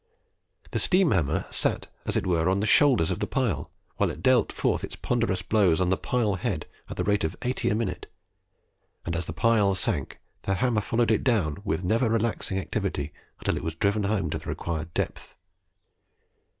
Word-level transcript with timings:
The 0.71 0.79
steam 0.79 1.11
hammer 1.11 1.45
sat 1.51 1.85
as 2.07 2.17
it 2.17 2.25
were 2.25 2.49
on 2.49 2.59
the 2.59 2.65
shoulders 2.65 3.11
of 3.11 3.19
the 3.19 3.27
pile, 3.27 3.69
while 3.97 4.09
it 4.09 4.23
dealt 4.23 4.51
forth 4.51 4.83
its 4.83 4.95
ponderous 4.95 5.43
blows 5.43 5.79
on 5.79 5.91
the 5.91 5.95
pile 5.95 6.33
head 6.33 6.65
at 6.89 6.97
the 6.97 7.03
rate 7.03 7.23
of 7.23 7.35
80 7.43 7.69
a 7.69 7.75
minute, 7.75 8.11
and 9.05 9.15
as 9.15 9.27
the 9.27 9.31
pile 9.31 9.75
sank, 9.75 10.17
the 10.41 10.55
hammer 10.55 10.81
followed 10.81 11.11
it 11.11 11.23
down 11.23 11.57
with 11.63 11.83
never 11.83 12.09
relaxing 12.09 12.57
activity 12.57 13.13
until 13.37 13.55
it 13.55 13.63
was 13.63 13.75
driven 13.75 14.05
home 14.05 14.31
to 14.31 14.39
the 14.39 14.47
required 14.49 14.91
depth. 14.95 15.35